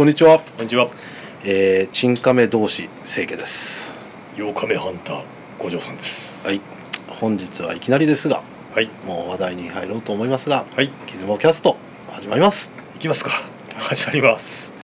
[0.00, 0.86] こんにちは、こんにちは。
[1.44, 3.92] えー、チンカメ同士清家です
[4.36, 5.22] 8日目ハンター
[5.58, 6.40] 五条さんです。
[6.42, 6.62] はい
[7.06, 8.42] 本日はいきなりですが
[8.74, 8.88] はい。
[9.04, 10.90] もう話題に入ろうと思いますがはい。
[11.06, 11.76] ギズモキャスト
[12.12, 13.30] 始まります行きますか。
[13.76, 14.72] 始まります。
[14.72, 14.80] い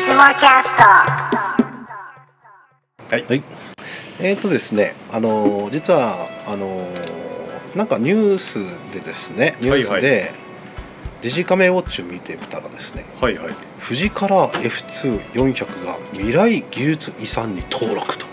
[0.00, 0.82] つもキャスト
[3.14, 3.22] はい。
[3.22, 3.42] はい
[4.22, 7.19] えーとですねあのー実はあのー
[7.74, 8.58] なんかニュース
[8.92, 10.32] でですねニュースで、
[11.22, 13.54] デジカメウォッチを見てたらですねはいはい。
[13.82, 14.70] 富士カラー
[15.32, 18.26] F2400 が未来技術遺産に登録と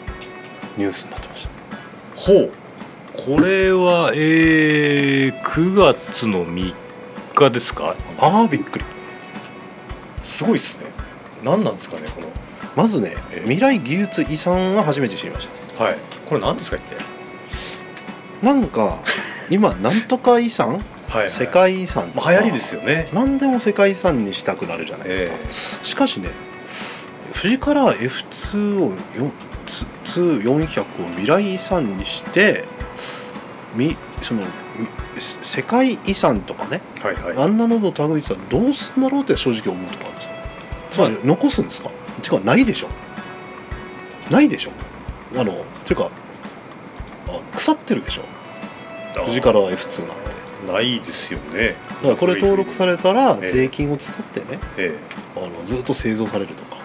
[0.77, 1.49] ニュースになってました
[2.15, 2.51] ほう。
[3.13, 6.73] これはえー、9月の3
[7.35, 7.95] 日ですか？
[8.19, 8.85] ああびっくり
[10.21, 10.85] すごいですね。
[11.43, 12.27] 何なんですかねこの。
[12.75, 15.47] まずねえ未来技術遺産は初めて知りまし
[15.77, 15.97] はい。
[16.27, 17.16] これ何ですか一体？
[18.41, 18.97] たなんか
[19.49, 20.83] 今なんとか遺産？
[21.09, 21.29] はい、はい。
[21.29, 21.47] 世。
[21.47, 22.25] 界遺産とか。
[22.25, 23.07] まあ流行りですよね。
[23.13, 25.17] 何でも世界遺産にしたくなるじゃないで
[25.49, 26.29] すか、えしかしね
[27.33, 29.31] 富士カラー F2 を4
[30.43, 30.85] 400を
[31.17, 32.65] 未来遺産にして
[33.75, 34.47] みそのみ
[35.19, 36.81] 世界遺産とかね。
[36.95, 37.45] ー、はいはい。
[37.45, 40.31] あんなのの類さどうすんだろうって正直思うとこあるんですよ。
[40.91, 41.89] つまり残すんですか？
[42.21, 42.87] てかないでしょ。
[44.29, 44.71] ないでしょ。
[45.35, 45.51] あの
[45.85, 46.09] ていうか
[47.27, 48.21] あ腐ってるでしょ
[49.21, 51.75] 富士カラー F2 なんてないですよね。
[51.89, 53.47] だからこれ登録されたらええ。
[53.49, 54.95] 税金を使ってねえ
[55.35, 56.77] あのずっと製造されるとか。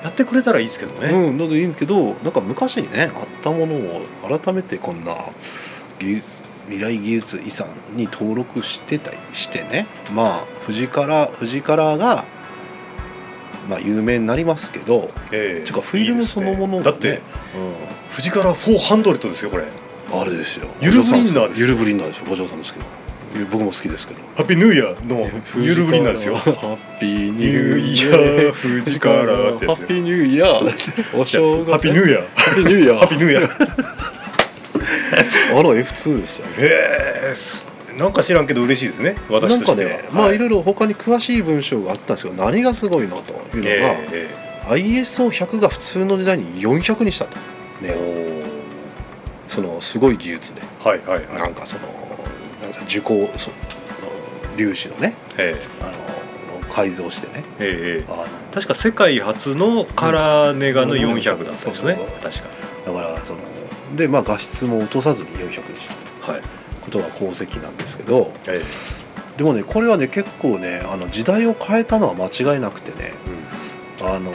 [0.00, 1.08] えやってくれたらいいですけどね。
[1.08, 4.02] うん、だといいんですけどなんか昔にねあったものを
[4.38, 5.14] 改めてこんな
[5.98, 6.22] 技
[6.68, 12.26] 未来技術遺産に登録してたりしてねまあ富士から富士カラーが、
[13.68, 17.12] まあ、有名になりますけど、ええてかフィルムそのものがねいいですね。
[17.14, 17.22] だって
[18.12, 19.64] 富士から4ハンドレットですよこれ。
[20.12, 20.68] うん、あれですよ。
[20.80, 21.60] ゆるブリンナーです。
[21.60, 22.24] よゆるブリンナーですよ。
[22.28, 22.86] 五条さんですけど。
[23.36, 24.20] ゆ僕も好きですけど。
[24.36, 25.30] ハッピーニューイヤーの
[25.62, 26.36] ゆるブリンナーですよ。
[26.36, 31.70] ハッピーニニューイヤヤーー富士からハッピーニューイヤーお正月。
[31.70, 32.28] ハッピーニューイヤー。
[32.34, 34.08] ハッピーニューイヤーハッピーニューイヤー。
[35.58, 37.66] あの F2 ですよへえす
[37.96, 39.16] なんか知らんけど嬉しいですね。
[39.28, 39.90] 私なんかとしては。
[39.90, 47.38] ね、まあいろいいろ他に詳しい文章があったんですけど何がすごいのというのが、ええ ISO100 が普通の時代に400にしたと、
[47.82, 48.37] えね、え
[49.48, 51.34] そのすごい技術で、はいはいはい。
[51.42, 51.82] なんかその
[52.62, 53.56] なんか受光その
[54.56, 61.98] 粒子のねえあの改造してねえええあの確か世界初のカラーネガのうん400だったんですよね。
[62.22, 62.44] 確か。
[62.86, 63.38] だからその
[63.96, 65.94] でまあ画質も落とさずに400にした
[66.26, 66.42] とはい。
[66.84, 68.62] ことが功績なんですけどえ
[69.36, 73.12] でもねこれはね結構ねあの時代を変えたのは間違いなくてね
[74.00, 74.32] えうんあの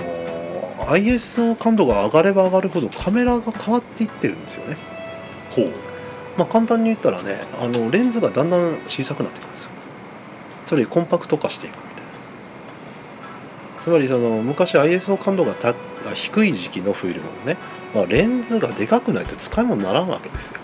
[0.92, 4.78] ISO 感度が上がれば上がるほどカメラが変わっていってるんですよね。
[5.56, 5.72] ほう。
[6.38, 9.70] まあ、簡単に言ったらねあのレンズがだんだん小さくなってくるんですよ。
[10.66, 11.90] つまりコンパクト化していくみたい
[13.78, 13.84] な。
[13.84, 15.78] つまりその昔 ISO 感度がたが
[16.14, 17.58] 低い時期のフィルムのね、
[17.94, 20.60] まあ、レンズがでかくないと使い物にならんわけですよ。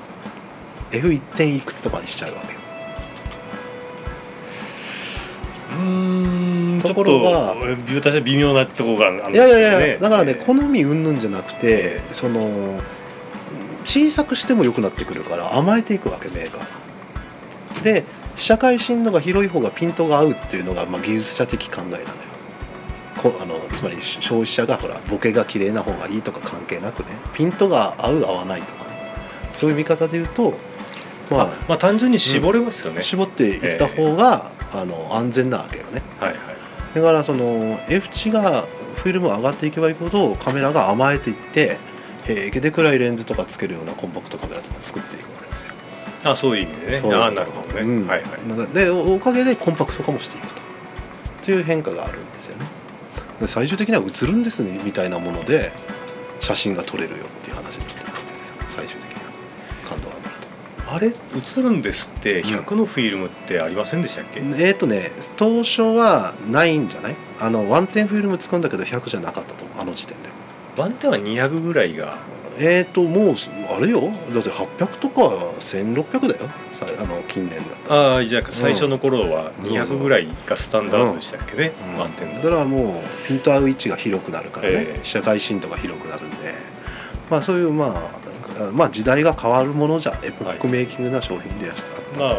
[0.91, 2.59] F1 点いくつとかにしちゃうわけよ。
[5.71, 7.56] うーんちょとこっとろが
[7.95, 12.79] 私は微妙なところがあるんいやいやいや、ねだからね、え好み云々じゃなくて、えその
[13.89, 18.05] 小さくしても良くなってくるから甘えていくわけメーカーで
[18.35, 22.05] 社会深度が広い方がピントが合うっていうのが、まあ、技術者的考えなのよ。
[23.17, 28.89] こあのつまり消費者がほらボケが綺麗な方がいいとか関係なくねピントが合う合わないとかね。
[29.53, 30.53] そういう見方で言うと
[31.31, 33.00] ままあまあ単純に絞れますよね。
[33.00, 33.03] あ、。
[33.03, 36.01] 絞っていった方が、あの安全なわけよね。
[36.19, 36.39] はいはい。
[36.95, 41.77] だからその F 値がフィルム上がっていけばいくほどカメラが甘えていって
[42.35, 45.73] 平気で暗いレンズとかつけるようなコンパクトカメラとか作っていくわけですよ。
[46.23, 46.97] あそういう意味でね。
[46.97, 47.81] そうあなるほどね。
[47.81, 48.28] うんはいは
[48.69, 48.73] い。
[48.73, 50.62] でおおかげでコンパクト化もしていくと
[51.44, 52.66] という変化があるんですよね。
[53.41, 55.72] で最終的には映るんですねみたいなもので
[56.41, 59.31] 写真が撮れるよっていう話になってるわけですよ最終的には
[59.89, 60.35] 感度が上がる
[60.85, 60.94] と。
[60.94, 64.39] あれ映るんですって100のフィルムってありませんでしたっけ？
[64.39, 67.15] えーとね当初はないんじゃない？
[67.39, 70.28] あのワンテンフィルム使うんだけど100じゃなかったとあの時点で
[70.79, 70.85] は。
[70.85, 72.17] ワンテンは200ぐらいが。
[72.61, 73.35] えーともう
[73.73, 74.01] あれよ。
[74.33, 75.21] だって800とか
[75.61, 76.49] 1600だよ。
[76.73, 81.99] さあの近年だったらああじゃあ最初の頃はそうそう200ぐらいがスタンダードでしたっけね、うん。
[81.99, 85.05] ワンテンだからもうピント合う位置が広くなるからね、ええ。
[85.05, 86.35] 社会深度が広くなるんで。
[87.29, 88.11] まあそういうま
[88.59, 92.35] あまあ時代が変わるものじゃエポックメイキングな商品であった、まあ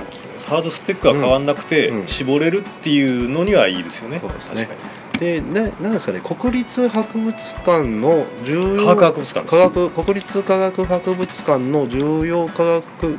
[0.47, 2.07] ハードスペックは変わんなくて、うんうん。
[2.07, 4.19] 絞れるっていうのにはいいですよね。
[4.21, 4.67] そうですね。
[4.67, 13.19] 確かにでねなんですかね国立博物館の重要科学博物館科学国立科学博物館の重要科学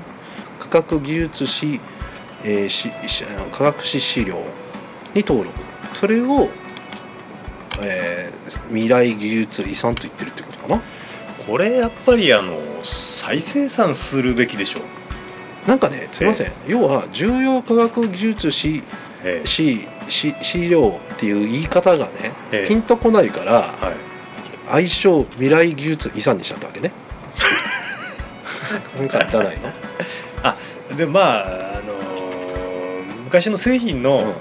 [0.72, 1.80] 学技術史、
[2.44, 4.36] えーしし科学史資料
[5.14, 5.60] に登録。
[5.94, 6.50] それを、
[7.82, 10.82] えー未来技術遺産と言ってるってことかな？
[11.46, 14.80] これやっぱりあの再生産するべきでしょ
[15.66, 18.84] う、なんかねすいません、要は重要科学技術史
[19.24, 19.48] ええ。
[19.48, 22.12] 史史資料っていう言い方がね、
[22.52, 22.68] ええ。
[22.68, 23.96] ピンとこないからはい、
[24.70, 26.92] 愛称未来技術遺産にしちゃったわけね。
[28.98, 29.58] なんかじゃない
[30.92, 30.98] の？
[30.98, 31.46] でまあ、あ
[31.82, 32.02] のー
[33.26, 34.34] 昔の製品の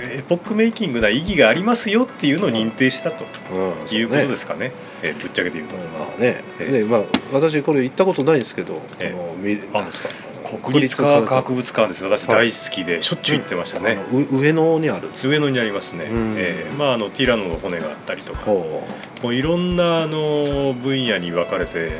[0.00, 3.98] エポックメイキングな意義がありますよっていうのを認定したとうん。
[3.98, 5.82] いうことですすかね、えぶっちゃけて言うと、ま
[6.16, 6.64] あね、ええ。
[6.80, 7.02] でまあ
[7.32, 9.14] 私これ行ったことないんですけど、ええ。
[9.14, 10.08] このみあなんですか？
[10.56, 12.04] 国立科学博物館です。
[12.04, 12.50] 私はい。
[12.50, 13.98] 大好きでしょっちゅう行ってましたね、
[14.32, 15.10] 上野にある？
[15.16, 16.34] 上野にありますね、うん。
[16.36, 16.74] ええ。
[16.76, 18.40] まああのティラノの骨があったりとか。
[18.40, 18.82] ほ
[19.22, 21.90] もういろんなあの分野に分かれて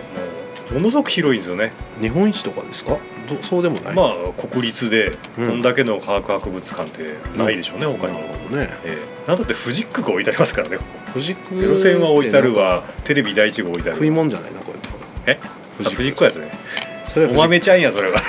[0.71, 1.73] もうものすごく広いんですよね。
[2.01, 2.97] う日本一とかですか？
[3.29, 3.95] どそうでもない？
[3.95, 5.59] まあ国立でこうん。
[5.59, 8.21] んだけの科学博物館ってないでしょうね、他にも。
[8.21, 8.71] ね。
[8.85, 9.29] ええ。
[9.29, 10.79] なんだってフジックが置いてありますからね
[11.13, 12.83] 藤子ゼロ戦は置いてあるわ。
[13.05, 14.79] テレビ第一号置いてある食い物じゃないなこれ。
[15.33, 15.39] え？
[15.85, 16.51] あフジックやつね
[17.09, 18.21] それはお豆ちゃんやそれは。
[18.21, 18.27] は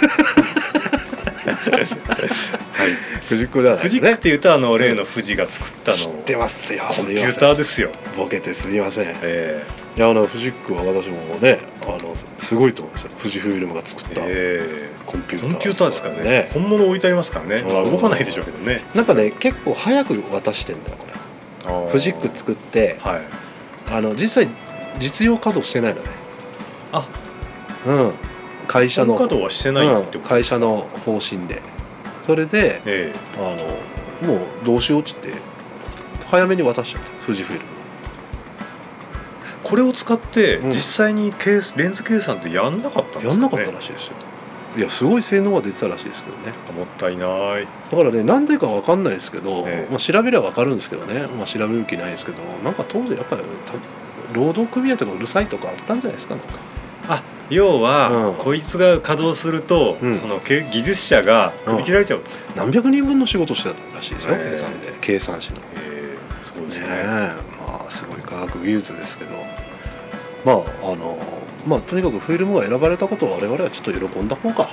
[2.88, 3.26] い。
[3.28, 5.98] 藤子じゃないフジックっていうとあの例の富士が作ったの。
[5.98, 6.86] 知ってますよ。
[6.88, 9.06] コンピューターですよ、ボケてすいません。
[9.06, 9.64] いえ。
[9.96, 15.50] やあのフジックは私もねあのすごいと思いますよ富士フイルムが作っえたえコンピューター。
[15.50, 16.50] えコンピューターですからね。
[16.54, 18.84] 本物置いてありますからね、まあ、動かないでしょうけどね。
[18.96, 21.14] なんかね結構早く渡してんだよこれ。
[21.66, 21.90] あー。
[21.92, 23.22] フジック作ってはい。
[23.92, 24.48] あの実際
[25.00, 26.10] 実用稼働してないのね。
[26.94, 27.08] あ。
[27.86, 28.14] うん
[28.70, 31.62] 会社の本稼働はしてないってうん会社の方針で。
[32.22, 35.34] それでえあのもうどうしようっつって
[36.28, 37.10] 早めに渡しちゃった。
[37.26, 37.72] 富士フイルム。
[39.66, 40.70] えこれを使ってうん。
[40.70, 44.14] 実際にケースレンズ計算ってやんなかったんですか、ね、やんなかったらしいですよ。
[44.78, 46.54] いやすごい性能が出てたらしいですけどね。
[46.78, 47.26] もったいな
[47.60, 47.68] い。
[47.92, 49.92] だからね何でかわかんないですけど、ええ。
[49.92, 56.60] まあ、調べればわかるんですけどね、まあ、調べる気ないですけどなんか当時やっぱりた労働組合とかうるさいとかあったんじゃないですかなんか。
[56.60, 56.79] あ
[57.50, 58.36] 要は、うん。
[58.36, 60.18] こいつが稼働すると、うん。
[60.18, 65.56] そのけ技術者が首切られちゃうと、何百人分の仕事してたらしいですよ、ええ計算で計算士の。
[65.58, 66.88] ねええそうですね。
[66.90, 69.32] えまあすごい科学技術ですけど。
[70.46, 71.18] まああの
[71.68, 74.70] まあとにかくフィルムが選ばれたことを我々はちょっと喜んだ方が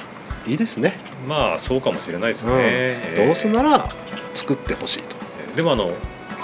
[0.46, 0.96] いいですね、
[1.26, 3.88] まあそうかもしれないですね、どうせなら
[4.32, 5.16] 作ってほしいと。
[5.56, 5.92] でもあの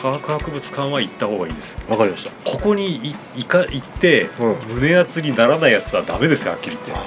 [0.02, 2.32] 科学博物館は行った方がいいですわかりました。
[2.50, 4.74] ここにい行か行って、うん。
[4.74, 6.98] 胸熱にならないやつはダメですよはっきり言っ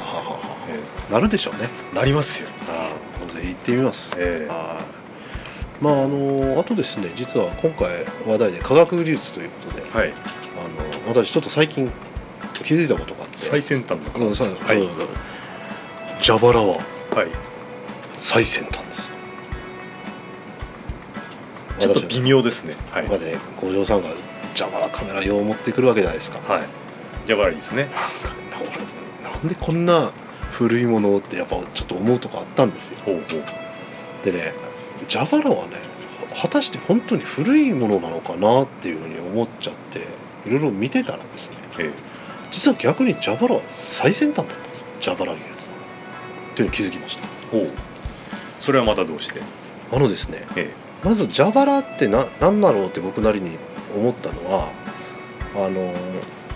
[1.09, 1.69] て、なるでしょうね。
[1.91, 4.09] えなりますよ、ああぜひ行ってみます。
[4.15, 4.53] ええ。
[4.53, 5.83] はい。
[5.83, 10.13] まああのあとですね実は今回話題で科学技術ということではい。
[10.13, 11.91] あの私ちょっと最近
[12.63, 13.37] 気づいたことがあって。
[13.39, 14.89] 最先端の科学うんそうはい、うん
[16.21, 16.77] 蛇腹は
[17.13, 17.27] はい、
[18.19, 19.04] 最先端です
[21.79, 22.75] ちょっと微妙ですね。
[22.91, 24.09] はい、まで五条さんが
[24.55, 26.39] 蛇腹カメラ用持ってくるわけじゃないですか。
[26.51, 26.63] はい、
[27.25, 27.89] じゃあ悪いですね。
[29.23, 30.11] ななんでこんな
[30.51, 32.97] 古いものってやっぱちょっと思うとこあったんですよ。
[33.05, 33.43] ほうほう。
[34.23, 34.53] でね
[35.09, 35.73] 蛇腹はね
[36.41, 39.99] 果たして本当に古いものなのかなっていうふうに思っちゃって
[40.47, 41.91] いろいろ見てたらですねえ
[42.51, 44.85] 実は逆に蛇腹は最先端だったんですよ。
[45.01, 45.73] 蛇腹技術の。
[46.51, 47.27] っていうのに気づきました。
[47.53, 47.71] えほう。
[48.59, 49.41] それはまたどうして？
[49.91, 50.71] あのですねえ
[51.03, 53.57] まず蛇腹ってな何だろうって僕なりに
[53.95, 54.69] 思ったのは
[55.55, 55.93] あの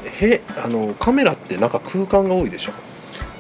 [0.04, 2.72] へあのカメラってなんか空間が多いでしょ。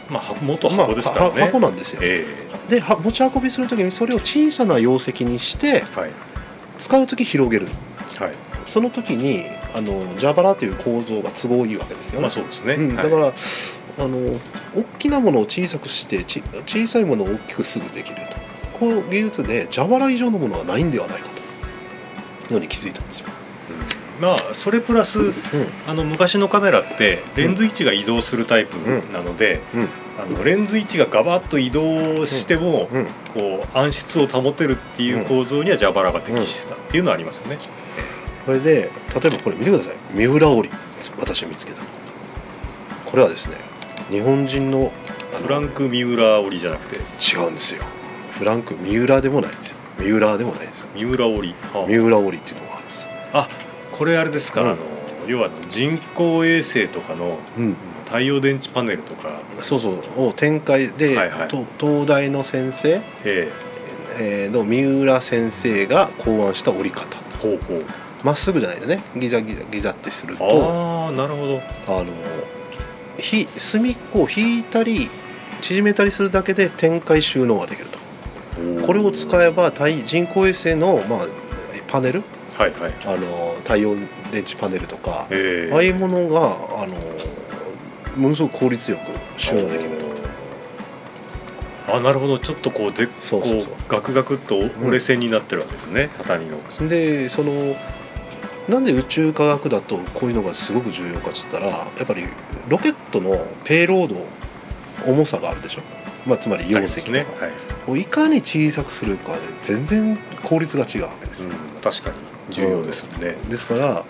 [0.09, 1.99] えまあ箱元箱ですからね、まあは箱なんですよ。
[2.03, 2.25] え
[2.69, 6.11] では持ち運びする時にそれを小さな容積にしてえはい。
[6.77, 7.67] 使う時広げる。
[8.17, 8.31] はい。
[8.65, 13.11] その時にあの蛇腹という構造が都合いいわけですよね、まあそうですね、うん、だはい。
[13.11, 13.33] から、
[13.99, 14.39] あの
[14.75, 18.38] 大きなものを小さくしてち小さいものを大きくすぐできると
[18.79, 21.29] この技術で蛇腹以上のものはないんではないか
[22.47, 23.25] というのに気づいたんですよ、
[24.17, 24.23] うん。
[24.23, 25.33] まあそれプラスうん。
[25.87, 28.75] あの昔のカメラってレンズ位置が移動するタイプ
[29.11, 29.87] なので、うん。
[30.21, 37.57] あのレンズ位置がガバッと移動しても、うん、こう暗室を保てるっていう構造には蛇腹が適してたっていうのはありますよね。
[38.45, 39.95] それで例えばこれ見てください。
[40.13, 40.69] 三浦織
[41.19, 41.81] 私見つけた。
[43.05, 43.55] これはですね
[44.09, 44.91] 日本人の
[45.41, 46.99] フランク・ミューラー織りじゃなくて。
[46.99, 47.83] 違うんですよ
[48.31, 49.77] フランク三浦でもないんですよ。
[49.97, 50.87] 三浦でもないんですよ。
[50.95, 51.87] ミューラ織り、はあ。
[51.87, 53.07] 三浦織っていうのがあるんです。
[53.33, 53.49] あ
[53.91, 54.67] これあれですか、うん。
[54.69, 54.77] あの
[55.27, 57.75] 要は人工衛星とかのうん。
[58.05, 60.29] 太陽電池パネルとか、そうそう。
[60.29, 61.47] を展開で、はいはい。
[61.47, 63.51] と東大の先生、え
[64.17, 64.49] え。
[64.49, 67.05] ーの三浦先生が考案した折り方。
[67.05, 67.85] えほうほう。
[68.23, 69.03] まっすぐじゃないでね。
[69.15, 70.43] ギザギザギザってすると。
[70.43, 71.61] ああなるほど。
[71.99, 72.07] あの
[73.19, 75.11] ひ隅っこを引いたり
[75.61, 77.98] 縮めたりするだけで展開収納ができると
[78.85, 81.27] これを使えば対人工衛星の、まあ、
[81.87, 82.23] パネル？
[82.57, 82.93] はいはい。
[83.05, 83.95] あの太陽
[84.31, 86.39] 電池パネルとかえああいうものが
[86.83, 86.95] あの
[88.17, 89.89] ものすごく効率よく収納できる
[91.91, 92.37] あなるほど。
[92.37, 93.73] ちょっとこうでそうそうそう。
[93.87, 96.57] ガクガクっと折れ線になってるわけですね、畳の。
[96.57, 97.75] とでその
[98.67, 102.25] なんで宇宙科学だとこういうのがすごく重要かっつったらやっぱり
[102.67, 104.17] ロケットのペイロード
[105.11, 105.81] 重さがあるでしょ、
[106.25, 107.51] まあ、つまり溶石とか、ねはい。
[107.91, 111.43] をいかに小さくするかで全然効率が違うわけです。
[111.43, 112.15] よ、うん、確かに。
[112.49, 114.03] 重要ですよね、ですから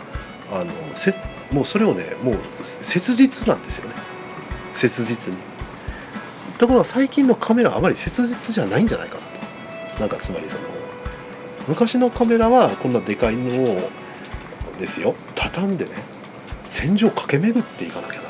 [0.51, 1.13] あのせ
[1.51, 3.95] もうそれをねもう切実なんですよね。
[4.73, 5.39] 切実に。
[6.57, 9.21] ところが最近のカメラはあまり切実じゃないんじゃないかな
[9.95, 9.99] と。
[9.99, 10.61] なんかつまりその
[11.67, 13.89] 昔のカメラはこんなでかいのを
[14.79, 15.15] ですよ。
[15.35, 15.91] 畳んでね
[16.69, 18.29] 戦場駆け巡っていかなきゃなと。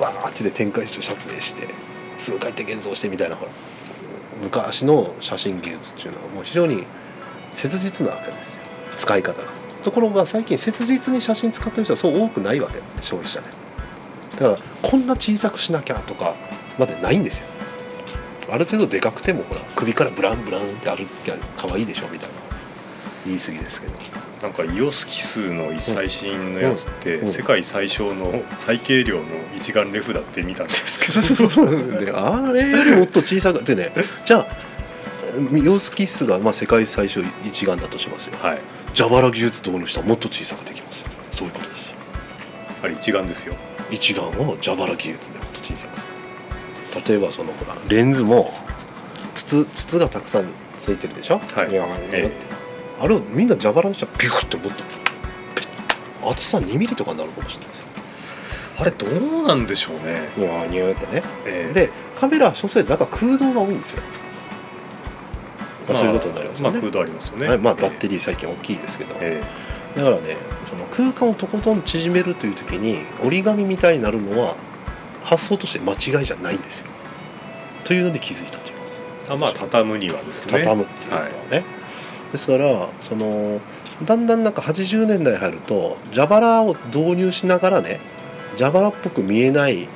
[0.00, 1.68] かわーってで展開して撮影して
[2.22, 3.50] 数回転現像してみたいなほら
[4.42, 6.84] 昔の写真技術っていうのはもう非常に
[7.52, 8.54] 切実なわけです。
[8.54, 8.62] よ
[8.96, 9.42] 使い方。
[9.42, 9.48] が
[9.82, 13.48] ところが最近切実に写真使ってる人はそう多くないわけ消費者ね
[14.32, 16.36] だからこんな小さくしなきゃとか
[16.78, 17.46] までないんですよ。
[18.50, 22.41] ある程度でかくてもほら首からブランブランって歩きゃ可愛いでしょみたいな。
[23.26, 23.92] 言い過ぎですけど。
[24.42, 29.24] なんかイオスキスの最新のやつって、世界最小の最軽量の
[29.56, 31.48] 一眼レフだって見たんですけど。
[31.48, 33.92] そあれよりもっと小さくてね。
[34.26, 34.46] じゃあ
[35.34, 38.36] ヨースキスがまあ世界最小一眼だとしますよ。
[38.40, 38.60] はい。
[38.94, 41.08] 蛇腹技術導入したらもっと小さくできますよ。
[41.30, 41.94] そういうことですよ。
[42.82, 43.54] あれ一眼ですよ。
[43.92, 47.02] 一眼を蛇腹技術でもっと小さくする。
[47.06, 48.52] 例えばそのほらレンズも
[49.34, 50.48] 筒筒がたくさん
[50.78, 51.68] ついてるでしょ、はい。
[51.68, 52.46] ニャーニャーって。
[52.46, 52.61] え
[53.02, 54.84] あれをみんな蛇腹にしたらビュッてもっと
[55.56, 57.86] ピッ厚さ2ミリとかになるかもしれないですよ。
[58.78, 61.22] あれどうなんでしょうね、ニャーニャーってね。
[61.44, 61.72] ええ。
[61.74, 64.02] でカメラは所詮なんか空洞が多いんですよ、
[65.88, 67.48] まあ、そういうことになりますよね、まあ空洞ありますよね。
[67.48, 69.42] はいまあ、バッテリー最近大きいですけど、え
[69.96, 74.54] だからねその空間をとことん縮めるという時に折り紙みたいになるのは
[75.24, 76.86] 発想として間違いじゃないんですよ。
[77.84, 78.72] というので気づいたとい
[79.28, 80.52] あまあ畳むにはですね。
[80.62, 81.64] 畳むっていうことはね、
[82.32, 83.60] ですからその
[84.04, 88.00] だんだんなんか80年代入ると蛇腹を導入しながらね
[88.56, 89.88] 蛇腹っぽく見えない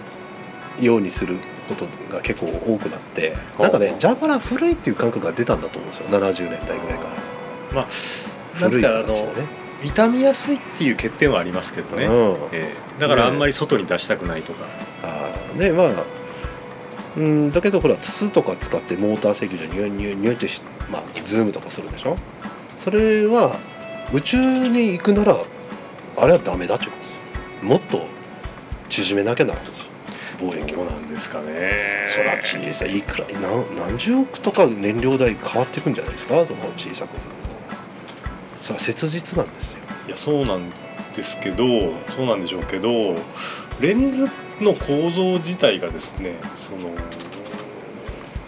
[0.81, 1.39] ようにする
[1.69, 6.09] ことが結構多くなってなんかね蛇腹古いっていう感覚が出たんだと思うんですよ。
[6.09, 7.11] 70年代ぐらいから。
[7.75, 7.89] まあ
[8.55, 9.49] 古いかあの形でね、
[9.83, 12.13] 傷みやすいっていう欠点はありますけどね、うん。
[12.53, 13.01] ええ。
[13.01, 14.61] だからあんまり外に出したくないとか、
[15.03, 15.59] あー。
[15.59, 16.05] でまあ
[17.17, 22.17] うんだけどほら筒とか使ってモーター制御でニュニュニュってし、まあ、ズームとかするでしょ？
[22.79, 23.57] それは
[24.13, 25.39] 宇宙に行くなら
[26.17, 27.13] あれはダメだってことです。
[27.13, 27.19] よ
[27.63, 28.07] もっと
[28.89, 29.71] 縮めなきゃならんし
[30.41, 30.91] 望遠鏡。
[30.91, 32.05] なんですかね。
[32.07, 32.99] そら小さい。
[32.99, 36.47] いくら何何十億とか燃料代変わっていくんじゃないですか？
[36.47, 37.37] その小さくするの
[38.61, 39.79] それは切実なんですよ。
[40.07, 40.71] いやそうなん
[41.17, 41.65] ですけど
[42.15, 43.17] そうなんでしょうけど
[43.81, 44.29] レンズ
[44.61, 46.91] の構造自体がですねその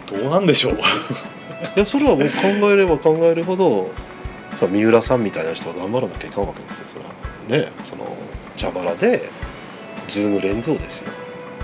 [0.09, 0.73] どうなんでしょう？
[1.75, 3.89] いやそれはもう考えれば考えるほど
[4.55, 6.85] さミウラさんみたいな人は頑張らなきゃいかんわけですよ
[7.47, 7.65] それは。
[7.65, 8.05] ねその
[8.57, 9.29] 蛇腹で
[10.07, 11.11] ズームレンズをですよ。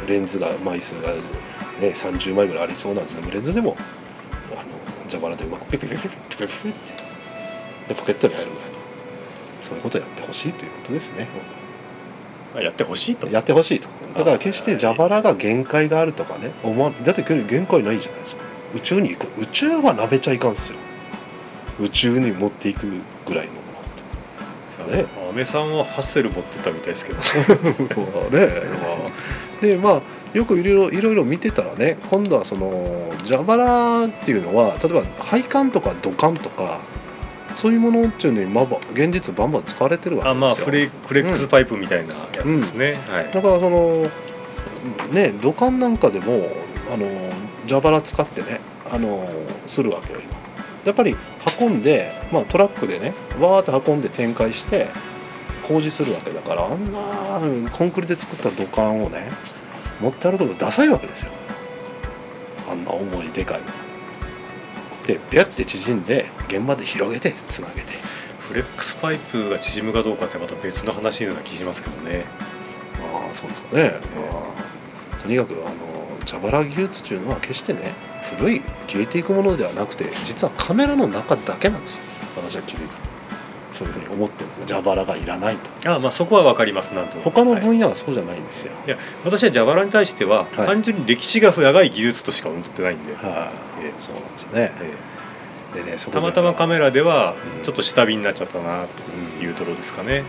[0.08, 1.20] レンズが枚数が、ね、
[1.82, 3.76] 30枚ぐらいありそうなズームレンズでも
[4.52, 4.62] あの
[5.10, 6.94] 蛇腹でうまくピピピピピピピピって
[7.90, 8.76] でポケットに入るぐらいの
[9.64, 11.28] そういうことをやってほしいということですね
[12.62, 13.28] やってほしいと。
[13.28, 13.88] やってほしいと。
[14.18, 18.44] だから決して蛇腹が限界があるとかね思わだって限界ないじゃないですか。
[18.74, 19.42] 宇宙に行く。
[19.42, 20.80] 宇宙はなべちゃいかんっすよ。
[21.80, 22.88] 宇宙に持っていく
[23.26, 23.66] ぐらいのも
[24.70, 25.06] さあね。
[25.30, 27.20] 安倍さんはハッセル持ってたみたいですけど。
[28.22, 28.50] のね。
[29.62, 30.02] でまあ
[30.34, 36.82] よくいろいろいろいろ見てたらね今度はその蛇腹っていうのは例えば配管とか土管とか
[37.56, 40.48] そういうものっていうのにまあば現実バンバン使われてるわけですよ。
[40.48, 43.32] あまあフレフレックスパイプみたいなやつですね、はい。
[43.32, 44.06] だからその
[45.12, 46.50] ね土管なんかでも
[46.94, 47.08] あの
[47.68, 48.60] 蛇腹使ってね
[48.92, 49.28] あの
[49.68, 50.20] するわけよ。
[50.20, 50.36] 今
[50.86, 51.16] やっぱり
[51.60, 54.90] 運んで、まあ、トラックでねわーって運んで展開して
[55.68, 59.32] 工事するわけだからあんなコンクリで作った土管をね
[60.00, 61.32] 持って歩くのダサいわけですよ。
[62.70, 63.85] あんな重いでかいの
[65.06, 68.16] でビャッて縮んで現場で広げてつなげて。
[68.46, 72.26] フレックスパイプが縮むかどうかってまた別の話のような気しますけどね。
[73.12, 75.74] まあそうですかね、まあ、とにかくあの
[76.28, 77.94] 蛇腹技術っていうのは決してね
[78.38, 82.04] 古い消えていくものではなくて実はカメラの中だけなんですよ。
[82.36, 83.05] 私は気づいた
[83.78, 85.92] そういうふうに思ってるの蛇腹がいらないと。
[85.92, 88.90] あまあそこは分かりますなんと他のはい分野はそうじゃないんですよ、い。
[88.90, 90.68] や私は蛇腹に対しては、はい。
[90.68, 93.52] 単純に歴史が長い技術としか思ってないんで、は
[93.82, 93.94] い、ええ。
[94.00, 94.72] そうなんですよね。
[95.76, 96.18] えでねそこで。
[96.20, 97.64] えたまたまカメラではうん。
[97.64, 98.88] ちょっと下火になっちゃったな
[99.40, 100.24] というところですかね、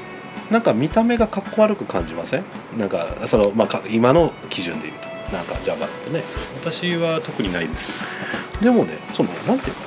[0.51, 2.45] なんか見た目がかっこ悪く感じません？
[2.77, 5.07] なんかその、まあか、今の基準で言うと。
[5.33, 6.23] なんか蛇腹ってね。
[6.61, 8.05] 私は特にないです。
[8.61, 9.81] でもねそのなんていうの？
[9.81, 9.86] かな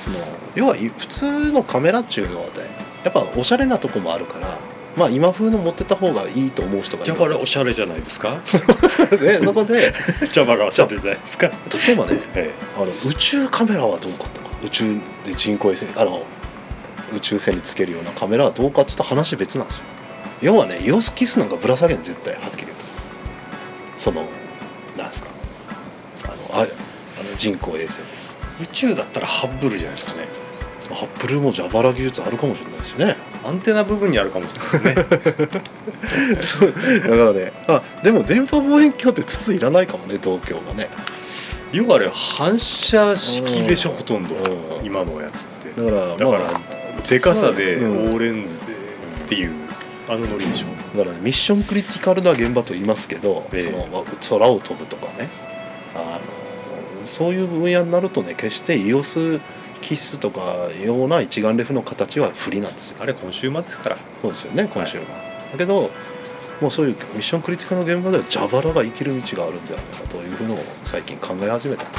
[0.00, 0.16] その
[0.54, 2.52] 要は普通のカメラっていうのはね
[3.04, 4.58] やっぱおしゃれなとこもあるから
[4.96, 8.40] まあ今風の持ってた方がいいと思う人がいる蛇腹おしゃれじゃないですか？
[9.22, 9.92] ねそこで。
[10.32, 11.46] 蛇腹おしゃれじゃないですか、
[11.86, 16.22] 例えばねえあの宇宙カメラはどうかとか宇宙で人工衛星あの
[17.14, 19.82] 宇宙船につけるようなカメラはどうかって言ったら話別なんですよ。
[20.42, 22.84] 要はねイオスキスなんかぶら下げん絶対はっきり言うと。
[23.98, 24.24] その
[24.96, 25.28] なんですか？
[26.24, 26.66] あのああの
[27.38, 28.00] 人工衛星。
[28.00, 28.02] え
[28.60, 30.28] 宇宙だったらハッブルじゃないですかね。
[30.90, 33.16] ハッブルも蛇腹技術あるかもしれないですね。
[33.44, 35.04] アンテナ部分にあるかもしれないで
[36.42, 36.66] すね。
[36.66, 40.88] そうだからねあでも電波望遠鏡って筒いらないかもね東京がね。
[41.72, 44.34] 要はあれ反射式でしょうんほとんど。
[44.34, 45.80] うん今のやつって。
[45.80, 46.60] だからだからま
[46.98, 48.14] あでかさでうん。
[48.16, 49.52] 大レンズでっていう
[50.08, 50.98] あのノリでしょ。
[50.98, 53.62] だから、ね、ミッションクリティカルな現場と言いますけど、ええ。
[53.62, 55.28] そのまあ空を飛ぶとかね。
[55.94, 56.39] あの
[57.10, 59.40] そういう分野になるとね決してイオス
[59.82, 62.96] キスとかような一眼レフの形は不利なんですよ。
[63.00, 63.98] あれコンシューマーですから。
[64.22, 65.04] そうですよね今週は、
[65.52, 65.90] だけど
[66.60, 71.90] もうそういうミッションクリティカルな現場では蛇腹が生きる道があるんではないかというふうのを最近考え始めた考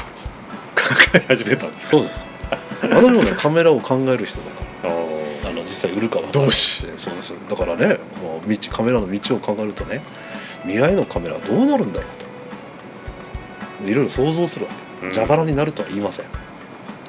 [1.14, 1.90] え始めたんですか？
[1.90, 2.14] そうです。
[2.84, 6.86] あのようなカメラを考える人とかああの実際売るかは同志。
[6.96, 7.34] そうです。
[7.50, 10.02] だからねもう道カメラの道を考えるとね
[10.62, 12.10] 未来のカメラはどうなるんだろう
[13.84, 13.90] と。
[13.90, 14.76] いろいろ想像するわけ。
[14.76, 16.26] うん蛇腹になるとは言いません。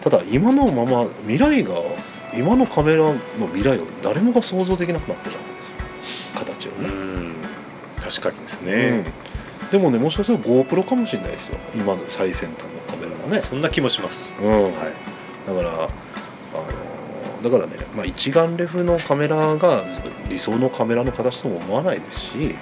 [0.01, 1.75] ただ今のまま未来が
[2.33, 3.15] 今のカメラの
[3.53, 6.67] 未来を誰もが想像できなくなってるわけですよ。
[6.67, 7.33] 形をうね、ん。
[8.01, 8.65] 確かにですうん。
[8.65, 9.05] ね、
[9.71, 11.57] でもねもしかしたら GoPro かもしれないですよ。
[11.75, 13.41] 今の最先端のカメラがね。
[13.41, 14.73] そんな気もします、うん、はい。
[15.47, 15.89] だからあの
[17.43, 19.83] だからね、まあ、一眼レフのカメラが
[20.29, 22.55] 理想のカメラの形とも思わないですし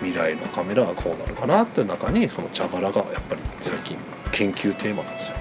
[0.00, 3.96] 未来のカメラはこうなるかなっていう中にその蛇腹がやっぱり最近
[4.32, 5.36] 研究テーマなんですよ。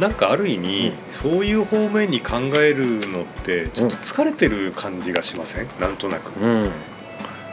[0.00, 6.32] なんかある意味、そういう方面に考えるのってちょっと疲れてる感じがしません、なんとなく。
[6.40, 6.70] うん、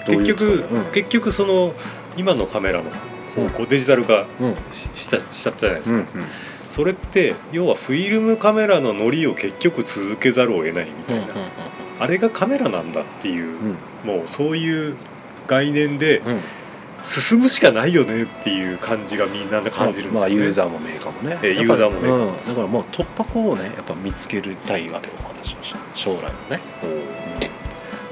[0.07, 0.91] 結局、うん。
[0.91, 1.73] 結局その
[2.17, 2.89] 今のカメラの
[3.35, 4.55] 方向、デジタル化うん。
[4.71, 6.07] ししたしちゃったじゃないですか、うん
[6.71, 11.27] それって要はフィルムカメラのノリを結局続けざるを得ないみたいな、
[11.99, 13.77] あれがカメラなんだっていう、うん。
[14.05, 14.95] もうそういう
[15.47, 16.39] 概念でうん
[17.03, 20.19] 進むしかないよねっていう感じがみんな感じるんですよね。
[20.19, 21.39] まあユーザーもメーカーもね。
[21.41, 22.37] ええやっぱりユーザーもメーカーもうん。
[22.37, 25.79] だからもう突破口をねやっぱ見つけたいわけよ私は。
[25.95, 26.59] 将来のね。
[26.83, 27.11] おー。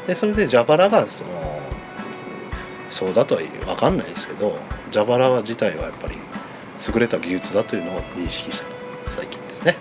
[0.08, 1.62] でそれで蛇腹がその
[2.90, 4.58] そうだとは分かんないですけど
[4.92, 6.18] 蛇腹自体はやっぱり
[6.94, 8.76] 優れた技術だというのを認識したと
[9.06, 9.78] 最近ですね。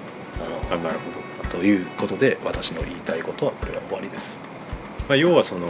[0.70, 1.10] あのあなるほ
[1.42, 4.38] ど、ということで私の言いたいことはこれは終わりです。
[5.08, 5.66] まあ、要はその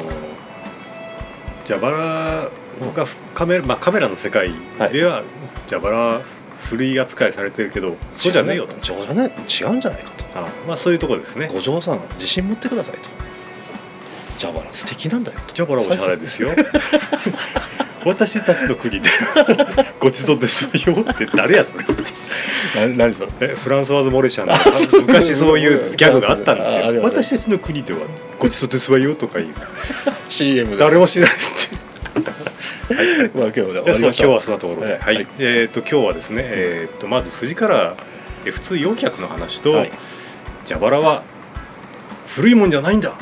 [1.64, 1.81] 蛇
[2.81, 4.52] 腹がカメラ,、まあ、カメラの世界
[4.92, 5.22] では
[5.68, 6.20] 蛇腹
[6.62, 8.74] 古い扱いされてるけどそうじゃねえよと。
[8.76, 10.24] 違うじゃね違うんじゃないかと。
[10.38, 11.48] あまあそういうところですね。
[11.52, 13.09] 五条さん自信持ってくださいと。
[14.38, 15.54] 蛇腹素敵なんだよと。
[15.54, 16.50] 蛇腹おしゃれですよ。
[18.04, 19.11] 私たちの国で
[19.98, 21.85] ごちそうですよって誰やそれ。
[22.76, 23.31] 何何それ？
[23.40, 27.02] えフランソワーズ・モレシャンの昔そういうギャグがあったんですよ。
[27.02, 28.00] 私たちの国では
[28.38, 29.54] ごちそうですわよとかいう。
[30.28, 30.76] CM で。
[30.76, 31.44] 誰も知らないって。
[31.44, 31.78] はいはい
[33.35, 34.33] まあ今日は今日わりましょう。
[34.35, 35.22] はそんなところで、ははい。
[35.22, 35.27] い。
[35.38, 37.96] えー、と今日はですね、えー、とまず富士から
[38.44, 39.90] F2 4脚の話と、はい。
[40.66, 41.22] 蛇腹は
[42.27, 43.14] 古いもんじゃないんだ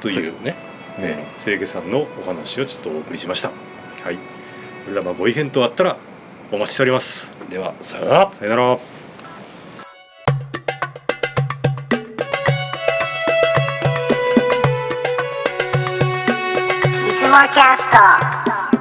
[0.00, 0.56] というというね。
[0.98, 3.50] ね、清家さんのお話をちょっとお送りしました。
[4.02, 4.18] はい。
[4.82, 5.96] それではまあご意見とあったら
[6.52, 7.34] お待ちしております。
[7.50, 8.32] ではさよなら。
[8.32, 8.78] さよなら。
[17.52, 18.73] キャスト